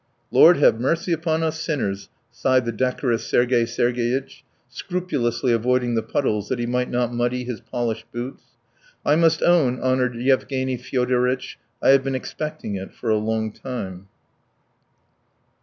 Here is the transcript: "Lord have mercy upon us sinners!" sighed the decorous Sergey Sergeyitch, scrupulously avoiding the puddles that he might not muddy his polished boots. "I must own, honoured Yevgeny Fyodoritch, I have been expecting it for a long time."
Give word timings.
"Lord 0.31 0.57
have 0.57 0.79
mercy 0.79 1.13
upon 1.13 1.43
us 1.43 1.59
sinners!" 1.61 2.09
sighed 2.31 2.65
the 2.65 2.71
decorous 2.71 3.23
Sergey 3.27 3.67
Sergeyitch, 3.67 4.43
scrupulously 4.67 5.51
avoiding 5.51 5.93
the 5.93 6.01
puddles 6.01 6.49
that 6.49 6.57
he 6.57 6.65
might 6.65 6.89
not 6.89 7.13
muddy 7.13 7.43
his 7.43 7.61
polished 7.61 8.11
boots. 8.11 8.43
"I 9.05 9.15
must 9.15 9.43
own, 9.43 9.79
honoured 9.79 10.15
Yevgeny 10.15 10.77
Fyodoritch, 10.77 11.59
I 11.83 11.89
have 11.89 12.03
been 12.03 12.15
expecting 12.15 12.73
it 12.73 12.95
for 12.95 13.11
a 13.11 13.17
long 13.17 13.51
time." 13.51 14.07